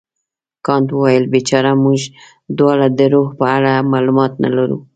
[0.65, 1.99] کانت وویل بیچاره موږ
[2.57, 4.77] دواړه د روح په اړه معلومات نه لرو.